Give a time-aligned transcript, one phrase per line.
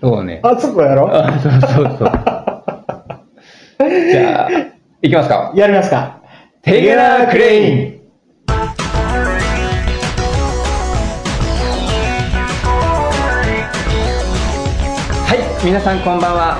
[0.00, 0.40] そうね。
[0.42, 1.08] あそこやろ？
[1.14, 2.10] あ、そうそうそう。
[4.10, 4.50] じゃあ、
[5.02, 5.52] いきますか。
[5.54, 6.20] やりますか。
[6.62, 8.00] テゲラークレイン
[15.26, 16.56] はい、皆さんこんばんは。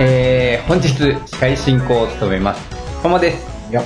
[0.00, 0.88] えー、本日
[1.26, 3.02] 司会進行を務めます。
[3.02, 3.46] ともです。
[3.70, 3.82] いや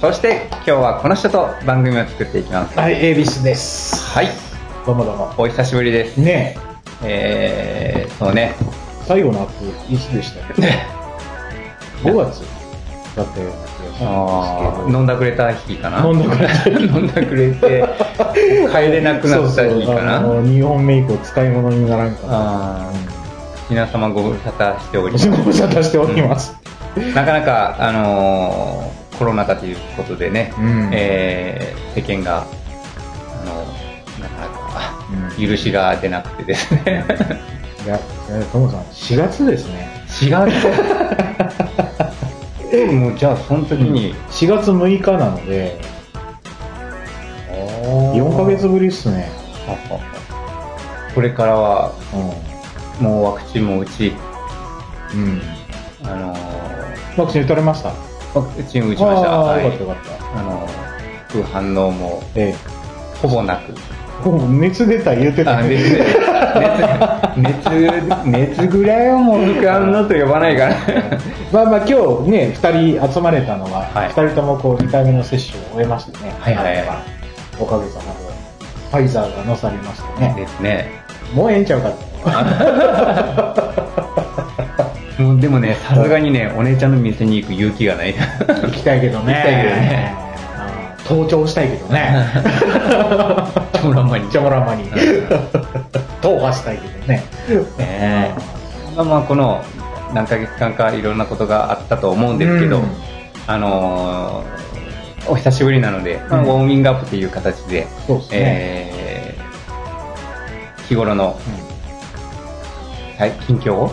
[0.00, 2.78] そして今日はこの人と番組を作っていきます。
[2.78, 4.06] はい、エビスです。
[4.14, 4.28] はい、
[4.86, 5.32] どうもどうも。
[5.38, 6.18] お久しぶりです。
[6.18, 8.54] ねえー、そうね。
[8.60, 8.64] え、
[9.06, 10.62] 最後のアップ、いつでしたっけ
[12.08, 12.42] ?5 月？
[13.16, 13.54] だったような
[13.98, 16.06] 気があーす飲んだくれた日かな？
[16.06, 17.84] 飲んだくれた 飲んだくれて
[18.70, 19.70] 帰れなくなった日かな？
[19.72, 22.26] そうそうあの2本目以降使い物にならんかった。
[22.30, 23.18] あー
[23.70, 26.54] 皆様ご無沙汰しております ご無沙汰しております。
[27.14, 32.44] なかなか、あのーコロナ禍ということでね、うんえー世間が、あ
[33.44, 33.52] の
[34.22, 34.87] なかなかうん
[35.38, 37.04] 許しが出なくてですね
[37.84, 37.98] いや、
[38.30, 39.88] えトモさん、4月ですね。
[40.08, 40.52] 4月
[42.72, 45.78] えもうじゃあその時に、4月6日なので、
[47.50, 49.30] 4ヶ月ぶりっすね。
[51.14, 51.92] これからは
[53.00, 54.12] うもうワクチンも打ち、ん。
[55.14, 55.42] うん。
[56.04, 56.36] あの
[57.16, 57.88] ワクチン打たれました？
[58.34, 59.30] ワクチン打ちました。
[59.32, 59.96] ああ、はいよかったよかっ
[60.34, 60.40] た。
[60.40, 60.68] あの
[61.28, 62.54] 副反応もえ
[63.22, 63.72] ほぼなく。
[64.60, 65.74] 熱出た言うてたあ熱
[67.36, 70.76] 熱熱熱ぐらいはもう副反応と呼ばないから。
[71.52, 76.34] まあまあ今日ね、2人集まれたのは、はい2人ともこう2回目の接種を終えましてね。
[76.40, 77.18] はいはいはい
[77.60, 78.18] おかげさまで、
[78.90, 80.34] ファイザーが乗されましてね。
[80.36, 80.90] ですね。
[81.34, 82.08] もうええんちゃうかと。
[85.22, 88.14] もうでもね、さすがにね、お姉ちゃんの店に行く勇気がない。
[88.14, 89.34] 行きたいけどね。
[89.34, 90.27] 行きたいけどねうん。
[91.08, 92.26] 登頂したいけどね。
[93.72, 94.30] チョモランマに。
[94.30, 94.84] チョモラマに。
[96.20, 97.24] 踏破したいけどね。
[97.78, 98.34] ね
[98.96, 99.62] まあまあ、この
[100.12, 102.84] 何ヶ月間かいろんなことがあったと思うんですけど、うん
[103.46, 104.58] あのー
[105.30, 108.38] お久しぶりなので、まあうんウォーミングアップという形で、そうですね。
[108.40, 109.48] えー
[110.88, 111.38] 日頃の、
[113.18, 113.90] はい、近況を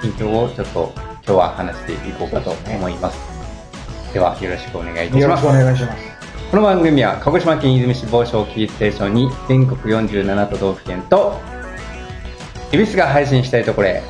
[0.00, 3.18] 近況をちょっと今日は話していこうかと思います。
[4.12, 5.52] では、よろしくお願いいたしますうんよろしくお。
[5.52, 6.11] 願いします。
[6.52, 11.40] この番組は鹿児島県出水市防止キーステーションに全国47都道府県と
[12.70, 14.02] 恵比寿が配信したいところへ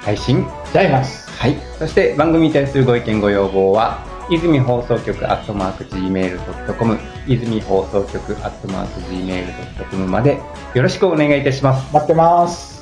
[0.00, 1.30] 配信じゃあいます。
[1.30, 10.40] はいそして番組に対するご意見ご要望は泉放送局アットマーク Gmail.com 泉放送局アットマーク Gmail.com まで
[10.72, 12.77] よろしくお願いいたします待ってます。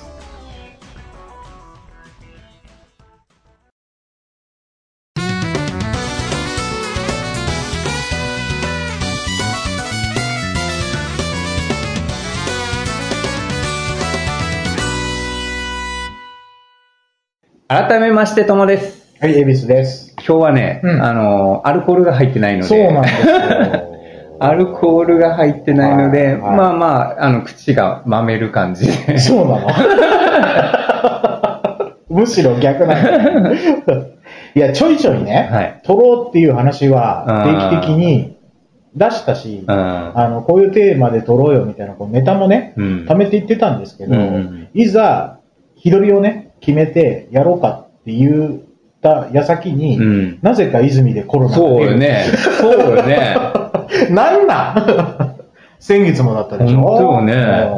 [17.69, 20.15] 改めましてともですはい、恵比寿です。
[20.19, 23.35] 今日はね、うんあのアルコールが入ってないのでそうなんですよ。
[24.39, 29.19] アルコールが入ってないので、はいはいまあまあ、あの、口がまめる感じで。
[29.19, 29.69] そうなの？
[32.21, 33.51] むしろ逆なんだ。
[34.55, 37.25] いや、ちょいちょいね、はい撮ろうっていう話は
[37.71, 38.37] 定期的に
[38.95, 39.75] 出したし、うん。
[39.75, 45.39] あの、こういうテーマで撮ろうよみたいなこうネタもね、うん貯めていってたんですけど、うんうんいざ、
[45.75, 48.61] 日取りをね、決めてやろうかって言っ
[49.03, 50.39] た矢先に、うん。
[50.43, 52.25] なぜか泉でコロナがそうよね。
[52.61, 53.37] そうよね。
[54.11, 55.37] なんなん？
[55.79, 56.79] 先月もだったでしょ？
[56.81, 57.71] 本当よね。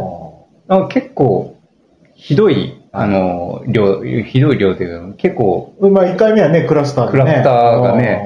[0.69, 1.55] あ結構、
[2.15, 7.25] ひどい、あの、量、ひどい量というか、結構、うんまあ、1回目はね、クラスターでね。
[7.25, 8.23] クラスターがね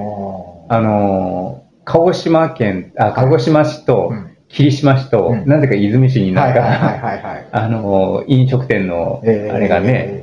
[0.68, 4.28] あの、鹿児島県、あ、鹿児島市とうん。
[4.48, 5.48] 霧島市と、うん。
[5.48, 6.62] なぜか出水市になんか。
[7.52, 9.54] あの、飲食店の、えー。
[9.54, 10.21] あれがね、え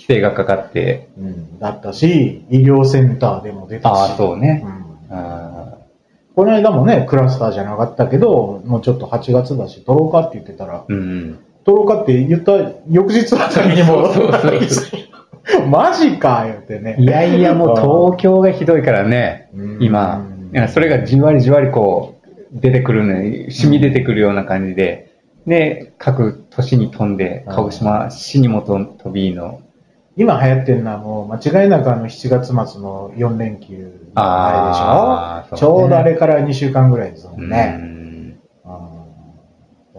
[0.00, 3.92] 規制がかかって、ーうんだったし、医療センターでも出たし。
[3.92, 4.64] ああ、そうね
[5.10, 5.14] う。
[5.14, 5.74] んあ
[6.34, 11.38] この間もね、クラスターじゃなかったけど、もうちょっと8月だし、撮ろうかって言ってたら、ーうん。
[11.64, 12.52] 撮ろうかって言った
[12.88, 14.08] 翌日あたりにも、
[15.68, 16.96] マジか言ってね。
[16.98, 20.26] いやいや、もう東京がひどいからねうん、今。
[20.52, 25.10] いやそれがじわりじわりこう、出てくるね、染み出てくるような感じで、
[25.46, 29.60] で、各都市に飛んで、うん鹿児島市にも飛びの、
[30.16, 35.58] 今流行ってるのはもう間違いなくあの7月末の4連休のあれでしょ、ね。
[35.58, 37.66] ちょうどあれから2週間ぐらいですもうんね。
[37.66, 37.74] ん。
[37.74, 38.00] うん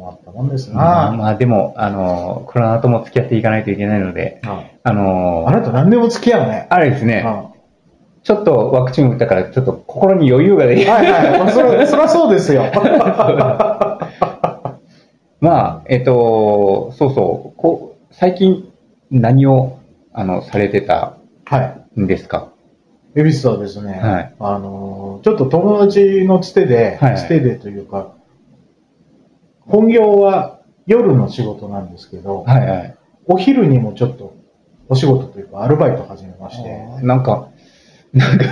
[0.01, 6.67] 困ったもんですまあな、まあでも、あの、コロナとも付き合っていかないといけないので、ああの、あなた何でも付き合うね。
[6.69, 7.61] あれですね、うん。
[8.23, 11.39] ちょっとワクチン打ったから、ちょっと心に余裕ができはいはい。
[11.39, 12.63] まあそりゃそうですよ。
[15.39, 18.71] まあ、えっと、そうそう、こう、最近、
[19.09, 19.79] 何を、
[20.13, 22.01] あの、されてたはい。
[22.01, 22.49] んですか？
[23.15, 28.13] 恵比寿はですね、はいあのー、ちょっと友達のつてで、はいつてでというか、
[29.67, 32.97] 本業は夜の仕事なんですけど、はいはい。
[33.25, 34.33] お昼にもちょっと
[34.89, 37.49] お仕事というかアルバイト始めまして、なんか、
[38.13, 38.45] なんか、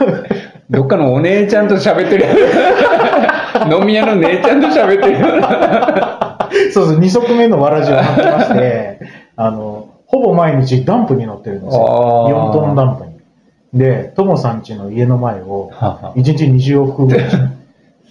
[0.70, 2.24] どっかのお姉ちゃんと喋ってる。
[3.70, 6.72] 飲み屋の姉ちゃんと喋ってる。
[6.72, 9.00] そうそう、二足目のわらじを履きまして、
[9.36, 12.26] あの、ほぼ毎日ダンプに乗ってるんですよ。
[12.26, 13.10] あー4トンダンプに。
[13.80, 17.30] で、ともさん家の家の前を、はは1日20往復ぐらい、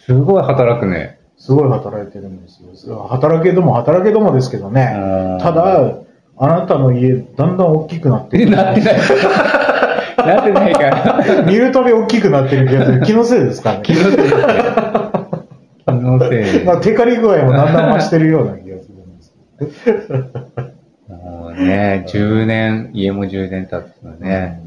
[0.05, 1.19] すごい働くね。
[1.37, 3.07] すごい働いてるんですよ。
[3.09, 5.37] 働けども働けどもですけどね。
[5.41, 5.95] ただ、
[6.37, 8.51] あなたの家、だんだん大きくなってえ、る。
[8.55, 8.95] なってない。
[10.17, 11.43] なってないから。
[11.45, 13.01] 見るたび大きくなってる気がする。
[13.01, 13.79] 気のせいですかね。
[13.83, 14.41] 気のせいですね。
[15.85, 16.63] 気のせい。
[16.65, 19.23] まあ、テカリ具合もだんだん増してるような気がするんで
[19.73, 20.15] すも
[20.65, 20.68] う
[21.59, 24.61] ね、10年、家も10年経つのね。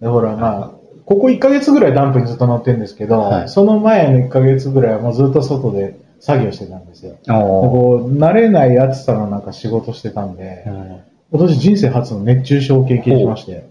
[0.00, 0.70] でほら、まあ、
[1.04, 3.48] ここ1ヶ月ぐらいダンプにずっと乗ってるんですけど、はい。
[3.48, 7.16] その前の1ヶ月ぐらいはもうずっと外で作業してたんですよ。
[7.26, 11.00] こう、慣れない暑さの中仕事してたんで、うん。
[11.30, 13.68] 今年人生初の熱中症を経験しまして、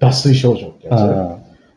[0.00, 1.00] 脱水症状ってやつ。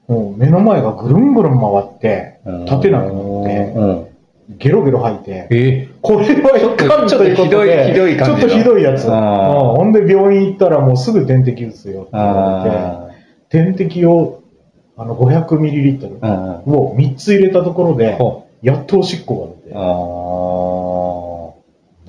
[0.08, 2.66] もう目の前がぐるんぐるん回って、うん。
[2.66, 4.13] 立てなくなって、うん
[4.50, 8.40] ゲロゲロ吐いて、えこれはいかんちょっとひどいひどい感じの。
[8.40, 9.10] ちょっとひどいやつ。
[9.10, 13.10] ほんで病院行ったらもうすぐ点滴打つよって言われて、あ
[13.50, 14.44] 点滴を
[14.98, 19.78] あの 500ml ーうんを3つ入れたところで、ほやっとおしっこが出て、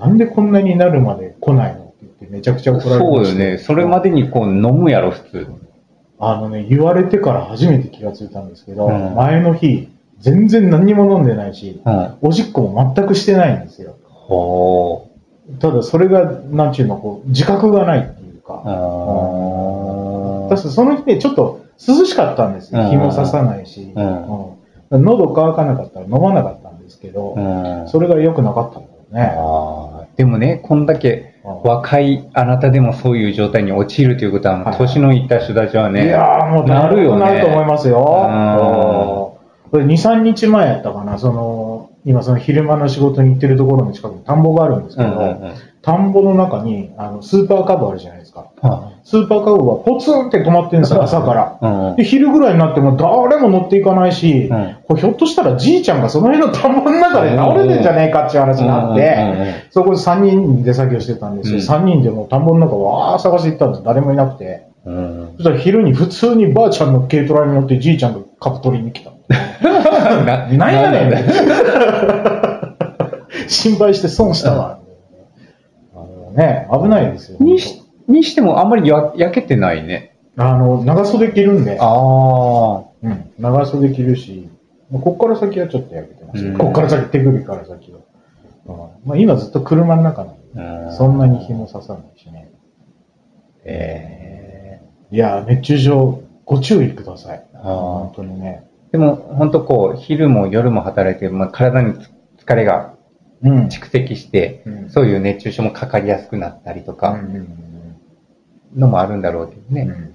[0.00, 2.76] あなんでこんなになるまで来ないのって言ってめちゃくちゃあ。
[2.76, 3.58] 怒られましたそうよね。
[3.58, 5.46] それまでにこう飲むやろ、普通。
[6.18, 9.14] あのね、言われてから初めて気がついたんですけど、うん。
[9.14, 9.88] 前の日、
[10.24, 12.14] 全然何にも飲んでないし、うん。
[12.22, 13.96] おしっこも全くしてないんですよ。
[14.08, 15.10] ほ
[15.60, 18.42] ただそれが、なんちゅうの、こう、自覚がないっていうう。
[18.42, 18.62] か、
[20.56, 22.80] その日ね、ちょっと涼しかったんですよ。
[22.80, 24.54] うん日もささないし、うんうん
[24.90, 27.88] 喉乾かなかったら飲まなかったんですけど、うん。
[27.88, 30.06] それが良くなかったんだよね。
[30.16, 39.23] でもね、こんだけうん若いあなたでもそういう状態に陥るということは、はい年のいった人たちはね、いやーもうなるよねなると思いますよ。
[39.74, 48.46] これ2、3日前やったかな、その、今その昼間の仕事に行ってるところの近くに田んぼがあるんですけど、うんうんうん田んぼの中にあのスーパーカブあるじゃないですか。
[48.62, 51.58] はスーパーカブはポツンって止まってるんですよ、 朝から。
[51.60, 61.56] あうんで、昼ぐらいになっても誰も乗っていかないし、うんこれひょっとしたらじいちゃんがその辺の田んぼの中で倒れてんじゃねえかっていう話になって、うんうんうんうんそこで3人で作業してたんですよ。
[61.56, 64.72] うん3人でもう田んぼの中わー探していったんです誰もいなくて。
[64.86, 69.12] うんそしたら昼に普通にばあちゃんの軽トラに乗ってじいちゃんがカプ取りに来た。
[70.24, 71.18] ななんやねんだ
[73.48, 74.78] 心配して損したわ。
[75.94, 77.38] あのね、危ないですよ。
[77.40, 80.16] にしにしてもあんまりや焼けてないね。
[80.36, 84.50] あの、長袖着るんで、あうん、長袖着るし、
[84.92, 87.98] こっから先はちょっと焼けてますこっから先、手首から先は。
[88.66, 90.90] うんまあ、今ずっと車の中なんあ。
[90.90, 92.50] で、そんなに紐刺さないしね。
[93.64, 94.18] え
[95.14, 97.46] いやー、熱中症、ご注意ください。
[97.52, 98.64] 本当にね。
[98.88, 101.94] ーでも本当こう、昼も夜も働いて、まあ、体に
[102.36, 102.94] 疲れが
[103.40, 103.66] うん。
[103.66, 107.16] 蓄積して、うんそういう熱中症もかかりやすくなったりとうんか、
[108.74, 110.12] のもあるんだろうけどね。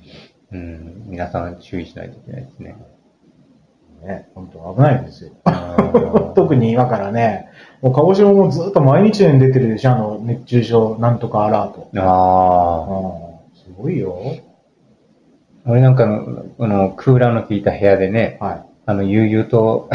[0.51, 2.75] うん、皆さん注意しないといけないですね。
[4.03, 5.32] ね、本当危ないですよ。
[6.36, 7.48] 特に今からね、
[7.82, 11.88] もう鹿児島もずっと毎日のように出てるでしょ、あの、熱中症なんとかアラート。
[11.96, 14.18] あうん、すごいよ。
[15.66, 15.72] あ。
[15.72, 19.89] 俺なんかの、あの、クーラーの効いた部屋でね、はあの、悠々と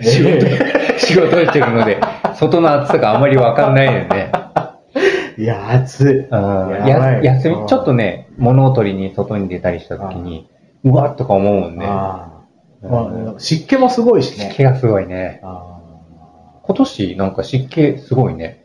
[0.00, 0.04] い。
[0.04, 0.46] 仕事、
[0.98, 2.00] 仕事をしてるので、
[2.34, 4.30] 外の暑さがあまりわかんないよね。
[5.38, 6.18] いや、暑い。
[6.18, 10.48] うんや休み、うんちょっとね、物を取りに外に出たりした時に、
[10.84, 11.86] うわっとか思うもんね。
[11.86, 12.32] ま
[12.82, 14.44] あ湿気もすごいしね。
[14.46, 15.40] 湿気がすごいね。
[15.42, 15.76] あ
[16.62, 18.62] 今年なんか湿気すごいね。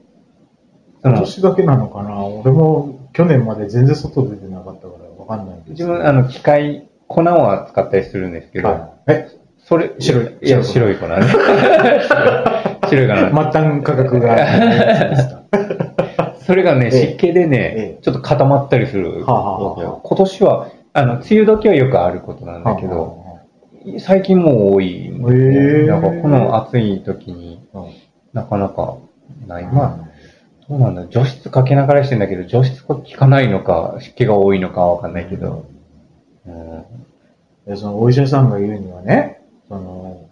[1.03, 5.00] ー今年だけなのかな俺も去年まで全然外出てなかったからわ
[5.38, 5.69] かんないんです。
[5.71, 8.75] 自分、あの、機械、粉を使ったりするんですけど、は
[9.07, 9.11] い。
[9.11, 9.27] え、
[9.59, 10.38] それ、白い。
[10.41, 11.15] いや、白白い粉ね。
[12.88, 13.15] 白い粉。
[13.15, 14.38] 末端価格が。
[16.45, 16.91] それがね、ええ。
[16.91, 19.23] 湿気でえね、ちょっと固まったりする。
[19.25, 23.23] 今年は、あの、梅雨時はよくあることなんだけど、
[24.00, 25.11] 最近もう多い
[25.88, 27.83] なんかこの暑い時にうん。
[28.33, 28.95] なかなか
[29.47, 29.65] ない。
[29.65, 30.11] まあ、
[30.71, 31.05] どうなんだ。
[31.07, 35.65] 除湿かけながらしてんだけど、除湿が効かないのか、湿気が多いのかわかんないけど。
[36.47, 36.85] うん。
[37.67, 40.29] でそのお医者さんが言うにはね、その、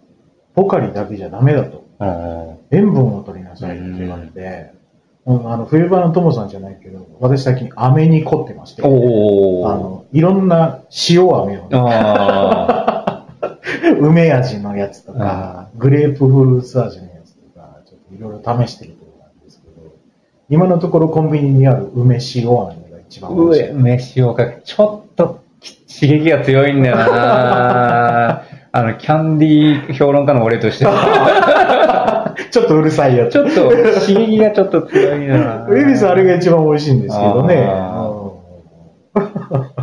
[0.54, 1.84] ポカリだけじゃダメだと。
[1.98, 4.72] うん塩分を取りなさいって言われて、
[5.26, 5.52] うん。
[5.52, 9.68] あの、冬場の友さんじゃないけど、私最近飴に凝ってまして、おー。
[9.68, 10.80] あの、いろんな
[11.10, 13.26] 塩飴をね、あ
[14.00, 19.92] 梅味のやつとか、グレープフルーツ味のやつとか、ちょっといろいろ試してるところなんですけど、
[20.50, 23.50] 今のところコンビニにある梅塩飴が一番ー。
[23.50, 23.82] 美味しい上、。
[23.82, 25.42] 飯をかけ、ちょっと
[25.86, 28.42] 刺激が強いんだよな
[28.72, 33.32] あの、キャンディー評論家の俺としては、 ちょっとうるさいやつ。
[33.32, 37.68] ちょっと刺激がちょっと強いなウェビスあれが一番美味しいんですけどね。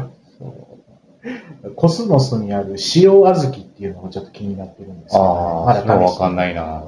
[1.76, 6.84] コスモスにある塩小豆っていうのがちょっと気になってるんですけど、ああ、まだ試してかんないな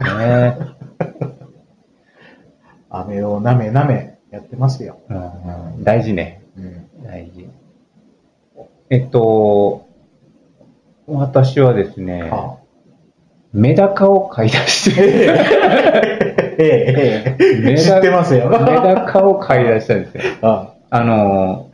[0.00, 0.56] ね
[2.92, 4.98] 飴をなめなめやってますよ。
[5.10, 6.42] え、うん大事ね。
[6.56, 7.04] うん。
[7.04, 7.48] 大事。
[8.90, 9.88] えっと、
[11.06, 12.56] 私はですね、あ
[13.52, 15.02] メダカを買い出して、
[16.58, 18.48] ええ、ええ、知ってますよ。
[18.48, 20.22] メダカを買い出したんですよ。
[20.42, 21.70] ああの、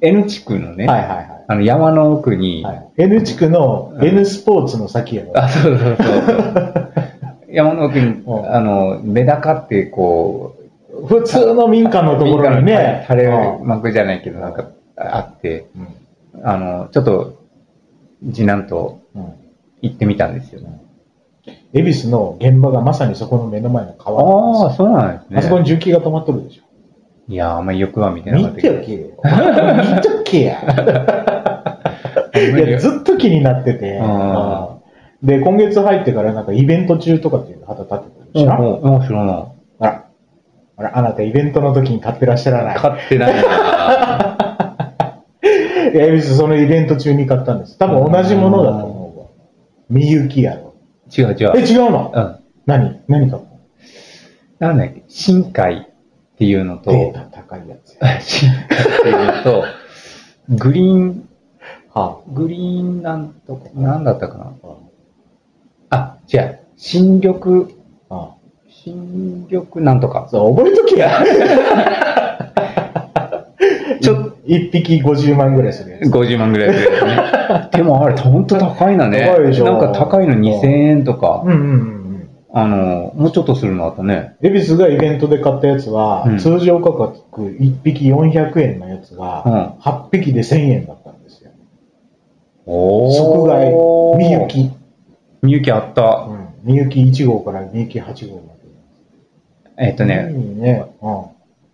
[0.00, 1.44] N 地区のね、はいはいはい。
[1.48, 5.32] あの山の奥に、はい、N 地区の N スポーツの先やろ。
[5.36, 6.92] あ、そうそうそう。
[7.50, 10.56] 山の奥に、うんあの、メダカってこ
[10.90, 13.04] う、普通の民家のところにね。
[13.06, 15.88] タレうん幕じゃないけど、なんかあって、うん
[16.46, 17.38] あの、ちょっと、
[18.32, 19.32] 次男とうん
[19.80, 20.60] 行ってみたんですよ。
[21.72, 25.38] 恵比寿の現場がまさにそこの目の前の川ああ、よそうなんですね。
[25.38, 26.62] あそこに重機が止まっとるでしょ。
[27.28, 28.74] いや、あんまりよくは見てなか見ったけど。
[28.74, 29.00] ておけよ。
[29.94, 30.60] 見とけや。
[32.66, 33.98] いや、ずっと気になってて。
[33.98, 34.77] うんうん
[35.22, 38.80] で、今月入ってからなんかイベント中とかっていうの旗立ってたでしょ。
[38.82, 39.48] うん、面白いな。
[39.80, 40.04] あら。
[40.76, 42.76] あら、あなたイベントの時に買ってらっしゃらない。
[42.78, 43.40] 買ってないな。
[45.92, 47.78] いや、恵比寿そのイベント中に買ったんです。
[47.78, 49.26] 多分同じものだと思うわ。
[49.90, 50.74] みゆきやろ。
[51.16, 51.52] 違う違う。
[51.56, 52.12] え、違うの？
[52.14, 52.36] うん。
[52.66, 53.00] 何？
[53.08, 53.48] 何買った？
[53.48, 55.78] のなんだっけ、深海っ
[56.38, 57.96] ていうのと、データ高いやつ。
[58.22, 58.66] 深海っ
[59.02, 59.64] ていうのと、
[60.50, 61.28] グリーン、
[61.94, 64.44] はグリーンなんとか、なんだったかな？
[64.44, 64.66] あ、あ、
[66.32, 66.58] 違う。
[66.76, 67.74] 新緑、
[68.10, 68.34] あ
[68.68, 70.28] 新緑なんとか。
[70.30, 71.24] そう、覚えとけや。
[74.00, 76.10] ちょっと、一匹50万ぐらいするやつ。
[76.10, 77.68] 50万ぐらいするやつね。
[77.76, 79.30] でもあれ、ほんと高いなね。
[79.34, 82.28] 高いでしょなんか高いの2000円とかうん、うんうんうん。
[82.52, 84.36] あの、もうちょっとするのあったね。
[84.40, 91.50] 恵比寿がイベントで買ったやつは、うん通常価格1匹400円のやつが、うん8匹で1000円だったんですよ。
[92.66, 93.74] お即買い、
[94.16, 94.46] みゆ。
[94.46, 94.70] き。
[95.42, 96.26] みゆきあった。
[96.28, 98.58] うんみゆき1号からみゆき8号まで。
[99.78, 100.84] えっとね、いいね。
[101.00, 101.06] う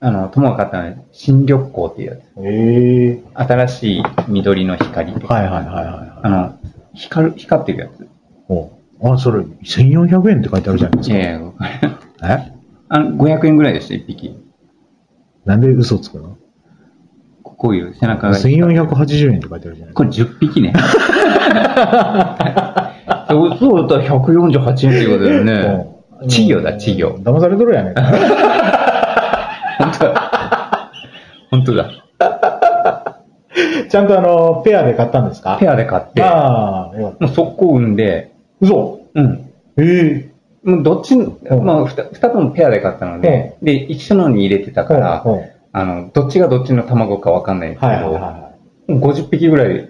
[0.01, 2.19] あの、友が買ったのは新緑光っていうやつ。
[2.39, 2.47] ん。
[2.47, 5.13] ええ新しい緑の光。
[5.13, 6.59] はいはいはいはいあの、
[6.93, 8.07] 光る、光ってるやつ。
[8.49, 8.71] お
[9.03, 11.17] あ、それ、1400円って書いてあるじゃないですか。
[11.17, 11.41] え
[12.89, 14.39] あの、500円ぐらいでした、一匹。
[15.47, 16.37] なんで嘘つくの？
[17.43, 18.35] こういう背中が。
[18.37, 20.75] ?1480 円って書いてあるじゃないこれ10匹ね。
[23.35, 25.53] そうそうだったら148円っていうことだよね。
[26.21, 26.29] うん。
[26.29, 27.17] 稚魚だ稚魚。
[27.17, 27.95] 騙されとるやねん。
[29.79, 30.91] 本当だ。
[31.51, 31.91] 本当だ。
[33.89, 35.57] ちゃんとあの、ペアで買ったんですか？
[35.59, 36.97] ペアで買って、ああ。
[36.97, 39.01] もう速攻産んで、嘘？
[39.15, 39.51] うん。
[39.79, 40.29] え
[40.65, 40.69] え。
[40.69, 45.25] もうどっち、まあ、ふた二つもペアで買ったので、で、一緒のに入れてたから、
[45.73, 48.51] あの、どっちがどっちの卵かわかんないんですけど、はいはいは
[48.89, 49.89] もう50匹ぐらい。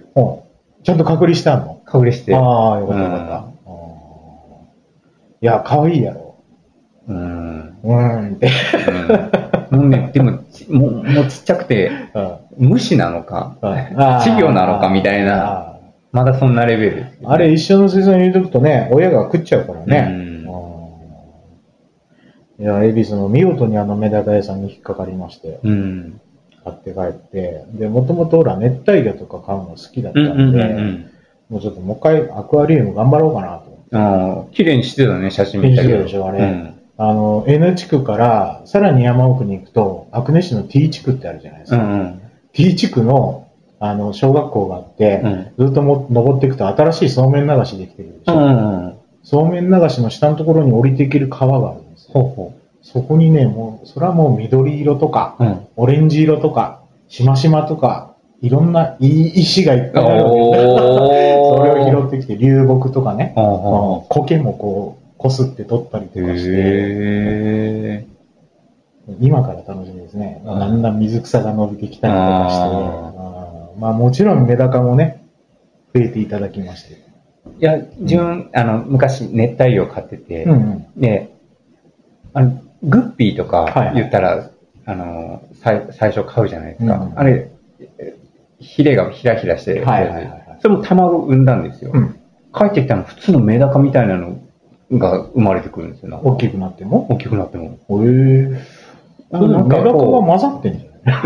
[0.83, 1.74] ちゃんと隔離したの？
[1.85, 3.37] かぶれして、ああ、よかったよかった。
[3.39, 3.55] うん
[5.41, 6.37] いや、可愛いやろ。
[7.07, 7.79] うん。
[7.83, 8.51] うーんって。
[9.71, 9.79] うん。
[9.81, 15.77] もうね、でも、ちもう、もうちっちゃくて、うん虫なのか、稚稚魚なのかみたいな、
[16.13, 20.09] まだそんなレベルです、あれ一緒の水槽に入れとくとね、親が食っちゃうからね。
[20.09, 20.35] うんうん
[22.57, 26.21] いや、恵比寿の見事にあのメダカ屋さんに引っかかりまして、うん。
[26.63, 31.11] 買って帰って、で、もともとほら、熱帯魚とか買うの好きだったうんうんんで、うんうん。
[31.49, 33.97] もうちょっともう一回アクアリウム頑張ろうかなと思って。
[33.97, 35.95] ああ、綺麗にしてたね、写真見たけど。
[35.95, 36.75] 綺麗でしょあれうん。
[36.97, 41.79] あの、N 地区から、さらに山奥に行くと、阿久根市の T 地区ってあるじゃないですか。
[41.79, 42.21] うんうん。
[42.53, 43.49] T 地区の、
[43.81, 48.35] あの、小学校があって、うんずっとも登っていくと新しいそうめん流しできてるでしょ。
[48.35, 48.95] うんうん。
[49.23, 52.11] そうめん流しの下のところに降りていける川があるんですよ。
[52.13, 55.45] ほうほそこにね、もう、それはもう緑色とか、う。
[55.45, 55.67] うん。
[55.77, 60.75] オレンジ色とか、しましまとか、いろんないい石がいっぱいあるわけですよ。
[60.75, 61.24] お
[62.19, 63.35] ってきて、流木とかね、
[64.09, 68.07] 苔もこう、こすって取ったりとかして、へ
[69.21, 70.43] 今から楽しみですね。
[70.45, 70.59] うん。
[70.59, 73.81] だんだん水草が伸びてきたりとかして、あうん。
[73.81, 75.25] まあもちろんメダカもね、
[75.95, 77.05] 増えていただきまして。
[77.59, 81.01] いや、自分、あの、昔、熱帯魚を飼ってて、うんうん。
[81.01, 81.35] で、
[82.33, 83.89] あの、グッピーとはいはい。
[83.89, 84.51] か言ったら、
[84.87, 86.97] あの、最最初買うじゃないですか。
[86.97, 87.51] うんあれ、
[87.99, 88.15] え
[88.61, 91.91] ヒレがひらひらしてるはいはいはいそれも卵産んだんですよ。
[91.93, 92.19] うん。
[92.55, 94.39] 帰ってきたの普通のメダカみたいなの
[94.93, 96.19] が生まれてくるんですよ。
[96.25, 97.07] 大きくなっても？
[97.11, 97.65] 大きくなっても。
[97.67, 97.75] へ
[98.07, 98.61] え。
[99.31, 101.19] なんかメダカが混ざってんじゃな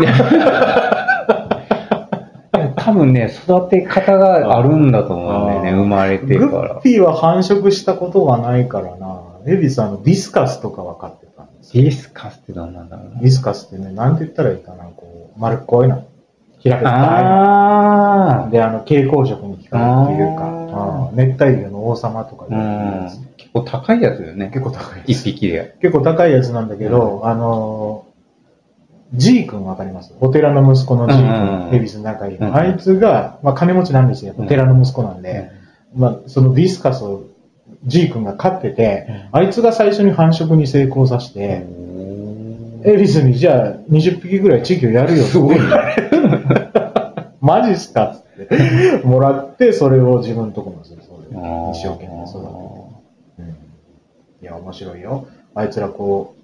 [2.67, 2.73] い？
[2.75, 6.81] 多分ね、育て方があるんだと思うんだよね、 生まれてグからッ。
[6.81, 9.21] ピーは繁殖したことがないからな。
[9.45, 11.83] エビさんのディスカスとか分かってたんですよ。
[11.83, 16.03] ディスカスってどうなんだろうなディスカスってね、なんて言ったらいいかな、こう、丸っこいの。
[16.59, 18.49] 平べった。
[18.51, 22.47] で、あの、蛍光色に光るっていうか、熱帯魚の王様とかー。
[22.47, 23.19] う言われてるやんつ。
[23.37, 24.51] 結構高いやつだよね。
[24.53, 25.23] 結構高いで一す。
[25.23, 25.75] 匹で。
[25.81, 30.13] 結構高いやつなんだけど、あのー、ジー君わかります？
[30.19, 32.37] お寺の息子のジーん君、恵比寿の仲いい。
[32.39, 34.35] あいつが、まあ金持ちなんですよ。
[34.37, 35.49] うんお寺の息子なんで、
[35.95, 37.23] まあそのディスカスを
[37.85, 41.65] ジー君が飼ってて、あいつが最初に繁殖に成功させて、
[42.83, 45.65] 恵比寿にじゃあ20匹ぐらい地域をやるよすごいね
[47.41, 52.53] マジっすかって、もらって、それを自分のとこの水槽で一生懸命育てて。
[53.39, 53.69] うん
[54.41, 55.27] いや、面白いよ。
[55.53, 56.35] あいつらこ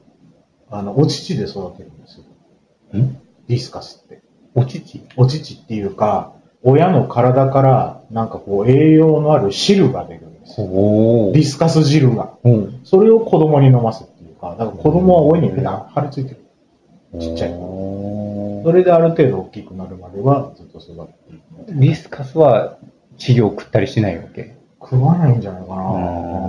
[0.70, 3.00] う、あの、お乳で育てるんですよ。
[3.00, 3.14] ん
[3.48, 4.22] ディスカスって。
[4.54, 5.02] お乳？
[5.16, 10.68] お乳っていうか、親の体から、なんかこう、栄養のある汁が出るんですよ。
[10.68, 12.34] おディスカス汁が。
[12.44, 12.82] うん。
[12.84, 14.15] それを子供に飲ますって
[14.52, 17.20] いうか、だから子供は親にペタッ張り付いてる。
[17.22, 21.80] ちっちゃい子それである程度大きくなるまではずっと育っていく。
[21.80, 22.78] ディスカスは
[23.20, 24.56] 稚魚を食ったりしないわけ？
[24.82, 25.82] 食わないんじゃないかな。
[25.82, 25.88] う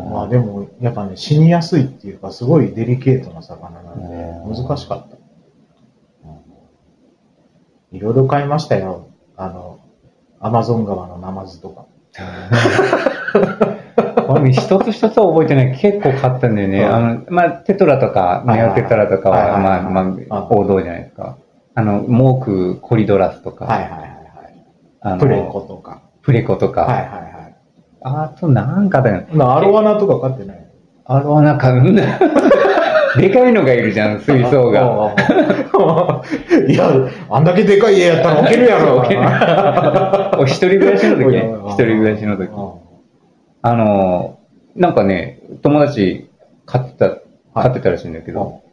[0.09, 5.17] んまあでも、やっぱね、死にやすいっていうか、すごいデリケートな魚なんで、うん難しかった。
[7.93, 9.09] いろいろ買いましたよ。
[9.37, 9.79] あの、
[10.41, 11.87] アマゾン川のナマズとか。
[14.29, 15.77] 俺一つ一つは覚えてない。
[15.79, 16.83] 結構買ったんだよね。
[16.83, 21.37] うんあの、まあ、テトラとか、はいはいネオテトラとかは、まあ、まあ、王道じゃないですか。
[21.75, 24.11] あの、モーク、コリドラスとか、はいはいはいはい。
[25.01, 26.03] あのプレコとか。
[26.23, 27.17] プレコとか、はいはいは
[27.49, 27.57] い。
[28.03, 29.27] あとなんかだよ。
[29.33, 30.67] なアロワナとか買ってない？
[31.05, 31.81] あれはなんか、う？
[31.83, 31.95] ん
[33.17, 34.81] でかいのがいるじゃん、水槽が。
[34.85, 35.15] が。
[36.69, 36.91] いや、
[37.31, 38.99] あんだけでかい家やったら置けるやろ。
[39.01, 39.21] 置ける
[40.39, 41.33] お一人暮らしの時？
[41.33, 42.86] ね一人暮らしの時うん
[43.67, 44.39] あの、
[44.77, 46.31] なんかね、友達
[46.67, 47.19] 飼ってた、
[47.61, 48.67] 飼ってたらしいんだけど、うん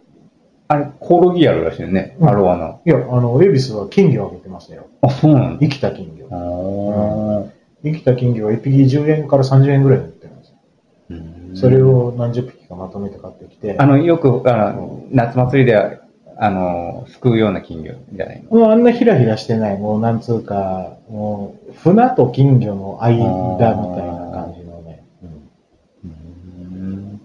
[0.69, 2.79] あれ、コオロギあるらしいよね、うんアロワナ。
[2.85, 4.85] いや、あの、エビスは金魚あげてましたよ。
[5.01, 5.59] あ、そうなんだ。
[5.59, 6.27] 生きた金魚。
[6.31, 7.45] あ
[7.83, 10.55] 生きた金魚は1匹10円から30円ぐらいで売ってるんですよ。
[11.11, 13.75] ーそれを何十匹かまとめて買ってきて。
[13.77, 15.91] あの、よく、あの、夏祭りでは、
[16.37, 18.57] あの、すくうような金魚じゃないの？
[18.57, 25.03] もうあんなヒラヒラしてない、もうなんつうか、もう船と金魚の間みたいな感じのね。
[25.23, 25.27] う
[26.07, 27.19] ん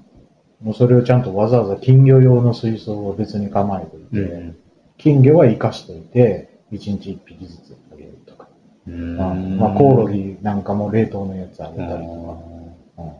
[0.68, 4.56] もうそれをちゃんとわざわざ金魚用の水槽を別に構えていて、うん
[4.98, 8.48] 金魚は生かしておいて、1日1匹ずつあげるとか。
[8.88, 13.16] うんまあ、まあ、コオロギなんかも冷凍のやつあげたりと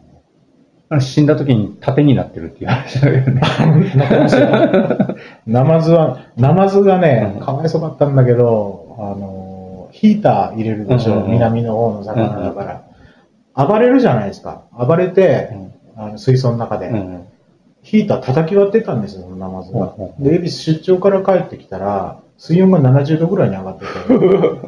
[0.91, 1.01] か。
[1.01, 3.41] 死んだ時に盾になってるっていう話だよね。
[5.47, 12.83] ナマズは、ナマズがねうん、かわいそうかったんだけど、あの、ヒーター入れるでしょ、南の方の魚だか
[13.55, 13.67] ら。
[13.67, 14.63] 暴れるじゃないですか。
[14.73, 15.57] 暴れて、
[15.97, 17.28] あの水槽の中で、うん
[17.89, 19.95] ヒーター叩き割ってたんですよ、ナマズが。
[19.97, 20.05] うん。
[20.07, 23.89] うんで、恵比寿出張から帰ってきたら、水温が70度ぐらいに上がってて、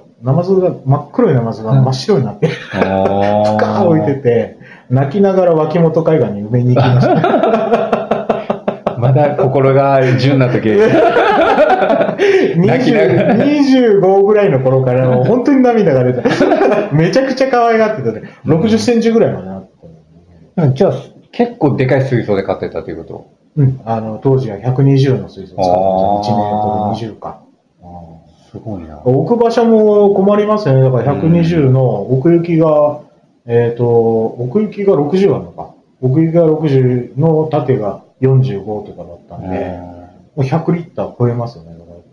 [0.23, 4.57] ナマズが、真っ黒いナマズが真っ白になって、あカー置いてて、
[4.89, 8.17] 泣きながら脇本海岸に埋めに行きました。
[8.99, 10.69] まだ心が純な時。
[12.57, 13.61] 泣きながら20
[14.01, 16.23] 25ぐらいの頃からもう本当に涙が出て、
[16.93, 19.69] めちゃくちゃ可愛がっててね、60センチぐらいまでなって
[20.57, 20.93] たじゃあ、
[21.33, 23.31] 結構でかい水槽で飼ってたということ？
[23.57, 25.67] うん、あの、当時は120の水槽使ってた。
[25.67, 27.43] 1メートル20か。
[28.51, 29.01] すごいな。
[29.05, 30.83] 置く場所も困りますよね。
[30.83, 33.01] だから120の奥行きが、
[33.47, 35.75] えっ、と、奥行きが60あるのか。
[36.01, 39.79] 奥行きが60の縦が45とかだったんで、
[40.35, 41.71] もう100リッター超えますよね。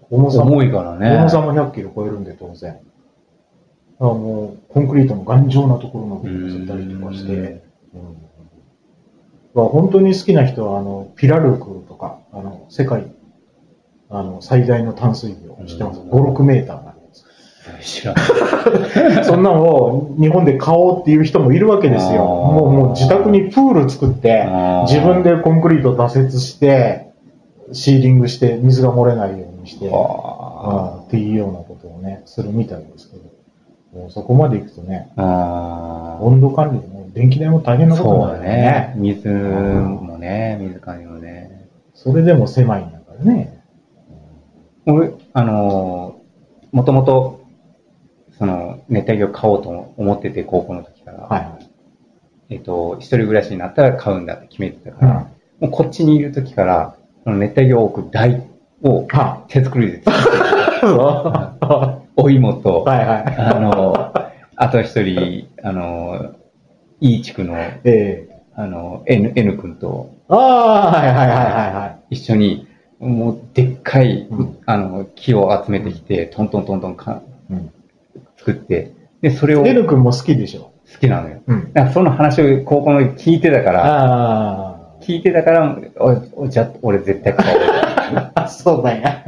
[0.10, 1.17] 重さも重いからね。
[1.17, 2.73] 重さも100キロ超えるんで当然。
[2.73, 2.82] だか
[3.99, 7.34] らもう、コンクリートの頑丈なところの部分を吸ったりとかして、
[7.93, 8.26] うん
[9.57, 13.07] うんまあ本当に好きな人は、あの、ピラルクとか、あの、世界、
[14.09, 17.89] あの、最大の淡水魚、知ってます、うん ?5、6メーターになるやつ。
[17.89, 19.25] 知らない。
[19.25, 22.23] そんなのを日本で買おうっていう人もいるわけですよ。
[22.23, 24.45] もう、もう自宅にプール作って
[24.87, 27.07] 自分でコンクリート打設して、
[27.73, 33.23] シーリングして、水が漏れないようにして、あうんっていうようなことをね、するみたいですけど、
[33.99, 36.19] もうそこまで行くとね、あ。
[36.21, 38.93] 温度管理でも電気代も大変なことにそうだなるよね。
[38.95, 41.67] 水もね、水管理もね。
[41.95, 43.63] それでも狭いんだからね。
[44.86, 47.41] 俺、あのー、もともと、
[48.38, 51.23] その、熱帯魚買おうと思ってて、高校の時から。
[51.23, 51.69] はいはい。
[52.49, 55.13] えっ、と、一人暮らしになったら買うんだって決めてたから、
[55.60, 58.47] もうこっちにいる時から、その熱帯魚を置く台
[58.84, 60.23] をは手作りで作っ
[60.82, 63.36] ては お芋と、いはい。
[63.38, 64.13] あの、
[64.56, 66.36] あと一人、あの、
[67.01, 72.15] いい地区の、ええあの、N, N 君とああ、はいはいはいはいはい。
[72.15, 72.67] 一緒に、
[72.99, 77.71] もう、でっかい、うんあの、木を集めてきて、トントントントンかうん。
[78.38, 80.71] 作って、で、それを好 N 君も好きでしょ？
[80.99, 81.41] きなのよ。
[81.47, 81.71] うん。
[81.93, 87.62] その話を高校の時聞いてたから、あ聞いてたから、おおじゃあ、俺絶対買おう。
[88.36, 88.47] あ。
[88.49, 89.23] そうだや。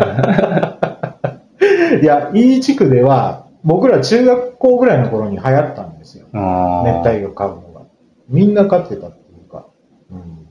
[2.01, 6.25] いや、いい地区では、僕ら中学校ぐらいの頃に流行ったんですよ。
[6.33, 7.81] 熱帯魚飼うのが。
[8.29, 9.65] みんな飼ってたっていうか、
[10.09, 10.47] うん。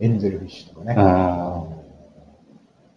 [0.00, 0.94] エンゼルフィッシュとかね。
[0.98, 1.64] あ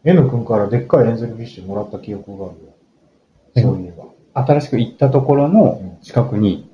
[0.05, 3.71] N 君からでっかいエンゼルフィッシュもらった記憶があるよ。
[3.71, 4.05] そういえば。
[4.33, 6.69] 新しく行ったところの近くに、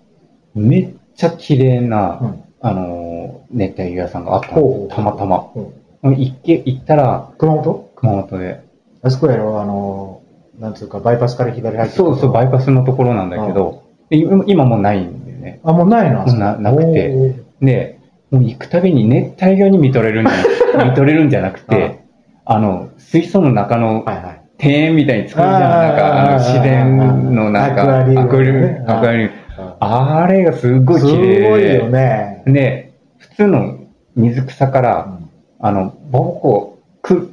[0.53, 4.49] めっちゃ綺麗な、うんあのー、熱帯魚屋さんがあった
[4.95, 5.49] たまたま。
[5.55, 7.89] うん行け行ったら、熊本？
[7.95, 8.63] 熊本で。
[9.01, 10.21] あそこやろ、あの、
[10.59, 12.65] なんつうか、バイパスから左入ってそうそう、バイパス。
[12.65, 15.59] スのところなんだけど、で今今もうないんだよね。
[15.63, 17.35] あ、もうないのななくて。
[17.61, 17.99] で、
[18.31, 20.37] もう行くたびに熱帯魚に見とれるんじゃ
[20.77, 21.99] なく 見とれるんじゃなくて、
[22.45, 24.41] あの、水槽の中のはいはい。
[24.57, 25.61] 庭園みたいに作るじゃん。
[25.61, 28.83] なんか、あの、自然のなんか、アクアリウムね。
[28.87, 29.31] アクアリウム
[29.79, 31.49] あれがすごいす綺麗。
[31.49, 32.43] ごいよね。
[32.45, 33.77] で、普通の
[34.15, 35.17] 水草から、
[35.59, 36.77] あの、ボコ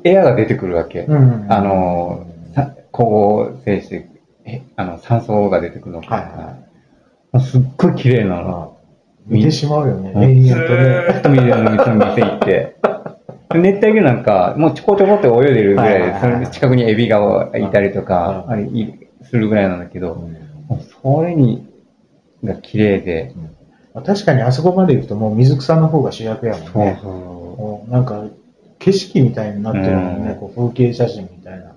[0.04, 1.00] エアが出てくるわけ。
[1.00, 1.46] うん。
[1.48, 4.06] あの、さ光合成して、
[4.44, 6.14] えあの、酸素が出てくるのか。
[6.14, 6.72] はい
[7.40, 8.76] すっごい綺麗なの。
[9.26, 10.12] 見てしまうよね。
[10.14, 11.06] 永ず遠とね。
[11.08, 12.76] ーっと見るの店行って。
[13.54, 20.28] 熱帯魚なんか、もうちょこちょこって泳いでるぐらいそれで近くにエビがいたりとか、うんあれいするぐらいなんだけど、
[21.02, 21.66] それに、
[22.44, 23.32] が綺麗で、
[23.94, 26.98] まあ確かにあそこまで行くともう水草の方が主役やもんね。
[27.02, 27.12] そう。
[27.12, 28.24] もうなんか、
[28.78, 30.32] 景色みたいになってるもんね。
[30.32, 31.72] うんこう風景写真みたいな。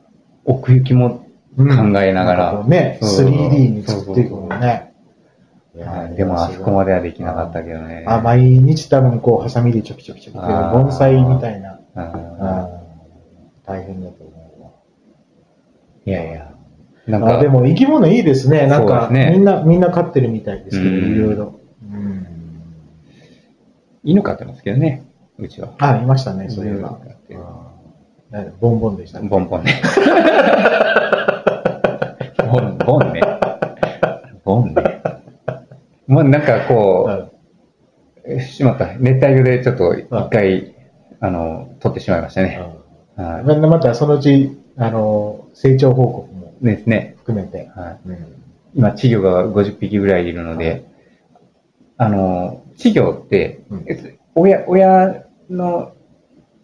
[0.45, 1.24] 奥行きも考
[1.57, 2.63] えながら。
[2.65, 4.93] うね、そう 3D に作っていくもんね。
[6.15, 8.05] でもあそこまではできなかったけどね。
[8.07, 11.79] あ、毎日多分こう、ハサミでちょきちょきちょき、盆栽みたいな。
[13.65, 14.69] 大変だと思うわ。
[16.05, 16.51] いやいや。
[17.07, 18.67] なんか、あでも生き物いいですね。
[18.67, 21.59] なんか、ねみんな、みんな飼ってるみたいですけど、うんいろいろ。
[21.91, 22.27] うん。
[24.03, 25.03] 犬飼ってますけどね、
[25.37, 25.73] うちは。
[25.79, 26.99] あ、いましたね、そういえば。
[28.59, 29.27] ボンボンでしたね。
[29.27, 29.81] ボンボンね。
[32.85, 33.21] ボン、ね。
[34.43, 35.01] ボンね。
[36.07, 37.29] もうなんかこ
[38.27, 38.93] う、しまった。
[38.99, 40.75] 熱帯魚でちょっと一回、
[41.19, 42.59] あの、取ってしまいましたね。
[43.17, 46.65] はうんままたそのうち、あの、成長報告もい。
[46.65, 47.15] ですね。
[47.19, 47.69] 含めて。
[47.75, 48.09] はい。
[48.09, 48.35] うん
[48.75, 50.85] 今、稚魚が50匹ぐらいいるので、
[51.95, 53.61] あの、稚魚って、
[54.35, 55.93] 親、親の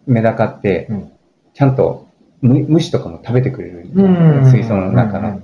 [0.06, 1.12] メダカってうん、
[1.54, 2.06] ちゃんと
[2.42, 3.88] む虫とかも食べてくれる。
[3.94, 5.40] うん水槽の中の。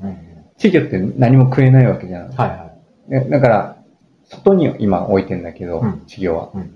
[0.59, 2.29] 稚魚って何も食えないわけじゃん。
[2.33, 2.71] はいは
[3.09, 3.77] でだから、
[4.25, 6.51] 外に今置いてんだけど、うん稚魚は。
[6.55, 6.75] うん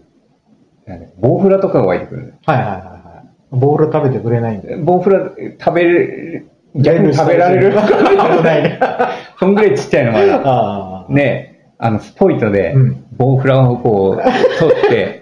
[1.21, 2.35] ボウフラとかが湧いてくる。
[2.47, 2.51] い。
[2.51, 3.29] はいはいはいはい。
[3.53, 4.77] ボール食べてくれないんで。
[4.77, 7.73] ボウフラ食べれる、逆に食べられる？
[7.73, 8.81] 危ないね。
[9.39, 10.43] そんぐらいちっちゃいのまだ。
[10.45, 11.13] ああ。
[11.13, 14.23] ね、あの、スポイトでうん、ボウフラをこう、
[14.59, 15.21] 取って、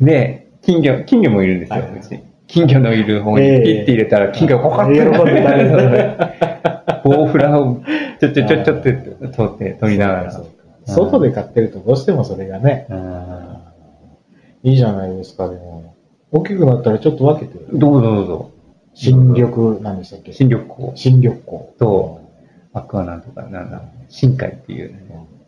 [0.00, 2.20] で、 金魚、金魚もいるんですよはい、うち。
[2.52, 6.16] 金魚のいる方にええピッて入れたら、金魚がポカッて喜んで
[7.04, 7.80] ボウフラを
[8.20, 10.42] ちょちょちょちょって取って、取りながら。
[10.86, 13.56] 外で飼ってるとどうしてもそれがね、うん
[14.64, 15.94] いいじゃないですか、でも。
[16.32, 17.58] 大きくなったらちょっと分けて。
[17.72, 18.50] どうぞどうぞ。
[18.94, 20.32] 新緑、なんでしたっけ？
[20.32, 21.74] 新緑港新緑港。
[21.78, 22.20] と、
[22.72, 25.00] アクアなんとか、なんだ、深海っていうね。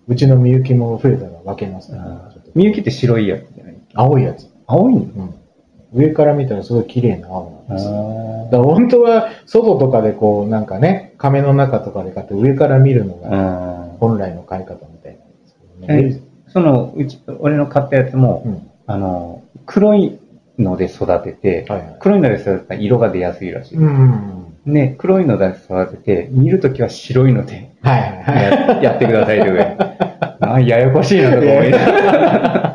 [0.09, 1.99] うちのみゆきも増えたら分けますね。
[2.55, 3.75] みゆきって白いやつじゃない？
[3.95, 4.49] 青いやつ。
[4.67, 5.01] 青いの？
[5.01, 5.35] うん。
[5.95, 8.49] 上から見たらすごい綺麗な青なんですよ。
[8.49, 13.97] あだ本当は外とかでこうなんかね、亀の中とかで買って上から見るのがあ。
[13.99, 16.23] 本来の飼い方みたいなんですけどね。
[16.49, 18.71] その、うち、俺の買ったやつも、うん。
[18.87, 20.19] あの、黒い
[20.59, 21.97] ので育てて、はいはい。
[22.01, 23.79] 黒いので育てたら色が出やすいらしい。
[23.79, 24.55] うん。
[24.67, 28.83] ね、黒いので育てて、見るときは白いのではいはいはい。
[28.83, 29.77] ややってくださいって上。
[30.41, 32.72] あ、ややこしいなとか思いながら。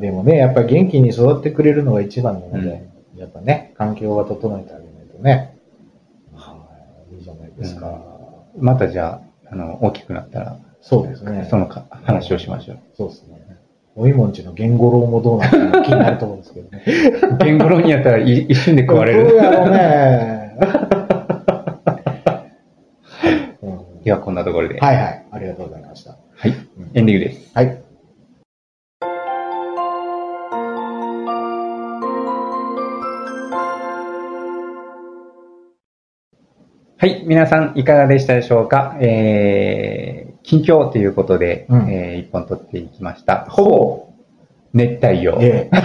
[0.00, 5.56] でもね、やっぱり元気に育ってくれるのが一番なので、やっぱね、環境は整えてあげないとね。
[6.34, 6.56] は
[7.12, 8.00] いいいじゃないですか。
[8.56, 11.46] またじゃあ、あの、大きくなったら、そうですね。
[11.50, 12.78] そのか話をしましょう。
[12.96, 13.38] そうですね。
[13.96, 16.84] おいもんちの言語論もどうなったのか気になると思うんですけどね。
[17.44, 19.28] 言語論にやったらい一瞬で食われる。
[19.28, 20.56] どうやろうね。
[23.62, 23.66] う
[24.00, 24.78] んではこんなところで。
[24.78, 25.24] はいはい。
[25.32, 26.12] ありがとうございました。
[26.36, 26.54] はい。
[26.94, 27.47] エンディングです。
[36.98, 37.10] はい。
[37.10, 37.22] はい。
[37.26, 38.96] 皆さんいかがでしたでしょうか？
[39.00, 43.46] えー、近況ということで、うんえー一本取っていきました。
[43.48, 44.08] ほぼ
[44.74, 45.38] 熱帯魚。
[45.40, 45.76] ええ。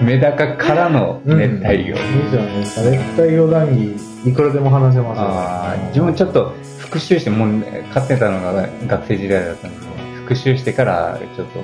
[0.04, 1.74] メダカからの熱帯魚。
[1.74, 1.94] いい
[2.30, 2.90] じゃないですか。
[2.90, 3.96] 熱帯魚談義、
[4.30, 7.48] いくらでも話せますよあー自分ちょっと復習して、もう
[7.92, 9.76] 買ってたのが学生時代だったんで、
[10.16, 11.58] 復習してからちょっと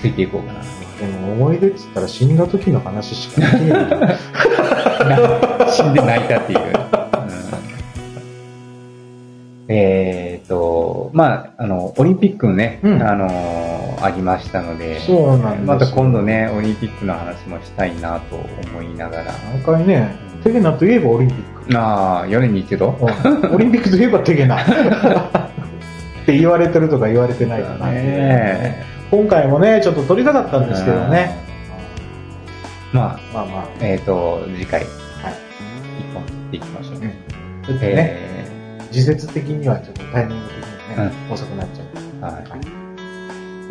[0.00, 0.60] ついていこうかな。
[1.00, 3.86] でも思い出っつったら死んだ時の話しかできない。
[5.68, 6.58] 死んで泣いたっていう。
[6.58, 7.00] うん
[9.72, 19.32] えっ、と、まあ、あの、オリンピックね、うんあのありましたので、そうなんですよまた今度ね、オリンピックの話もしたいなと思いながら。
[19.32, 21.72] 何回ね、テゲナといえばオリンピック。
[21.72, 24.60] なあ、4年に一度うんオリンピックといえばテゲナ。
[24.60, 24.66] っ
[26.26, 27.92] て言われてるとか言われてないかな。
[27.92, 31.36] ね今回もね、ちょっと撮りたかったんですけどね。
[32.92, 34.84] まあ、まあまあ、えっ、と、次回、
[36.50, 36.94] っていきましょう。
[36.96, 37.00] うん
[37.66, 40.56] ちょっとね、え時節的にはちょっとタイミング的
[40.98, 41.86] にね、遅くなっちゃう。
[42.20, 42.60] ーはい。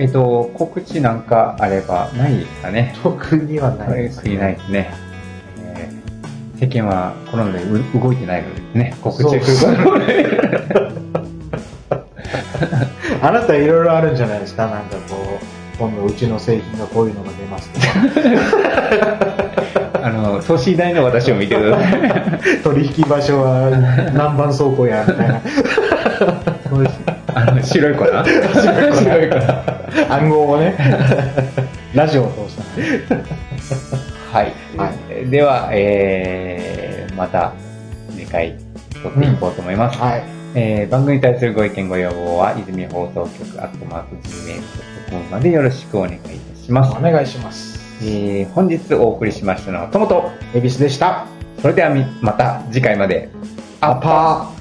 [0.01, 2.95] えっ、と、告知なんかあればないですかね？
[3.03, 4.93] 特にはないです特にないですね。
[5.57, 5.99] えー
[6.59, 8.93] 世間はコロナでう動いてないのですね。
[9.01, 10.25] 告知することで。
[13.21, 14.67] あなたいろいろあるんじゃないですか？
[14.67, 15.17] なんかこう、
[15.79, 17.87] 今度うちの製品がこういうのが出ますとか、
[20.03, 22.59] あの、ソシー大の私を見てください。
[22.61, 23.69] 取引場所は
[24.13, 25.41] 何番倉庫や、みたいな。
[27.33, 28.05] あの、白い粉？
[28.05, 29.35] 白い粉。
[30.09, 30.75] 暗号をね、
[31.93, 32.57] ラジオを通し
[33.07, 33.15] た。
[34.37, 34.53] はい。
[34.75, 34.91] は
[35.29, 37.53] では、えー、また
[38.11, 38.57] 次回
[39.01, 39.97] 撮っていこうと思います。
[39.97, 40.23] はい。
[40.55, 44.98] えー番組に対するご意見ご要望は、泉放送局アットマーク Gmail.com
[45.31, 46.95] までよろしくお願いいたします。
[46.97, 47.79] お願いします。
[48.01, 51.25] えー本日お送りしましたのはトモと、恵比寿でした。
[51.61, 53.29] それではみまた次回まで。
[53.81, 54.58] アパー。